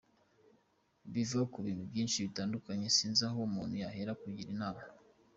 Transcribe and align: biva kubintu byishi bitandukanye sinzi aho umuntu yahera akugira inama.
biva 1.13 1.41
kubintu 1.53 1.83
byishi 1.89 2.25
bitandukanye 2.25 2.87
sinzi 2.95 3.21
aho 3.27 3.37
umuntu 3.49 3.73
yahera 3.83 4.09
akugira 4.15 4.49
inama. 4.55 4.81